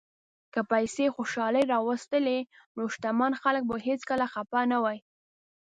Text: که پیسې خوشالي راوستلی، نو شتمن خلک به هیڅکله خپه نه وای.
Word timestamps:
که 0.53 0.61
پیسې 0.71 1.05
خوشالي 1.15 1.63
راوستلی، 1.73 2.39
نو 2.75 2.83
شتمن 2.93 3.33
خلک 3.41 3.63
به 3.69 3.75
هیڅکله 3.87 4.25
خپه 4.33 4.61
نه 4.71 4.77
وای. 4.83 4.99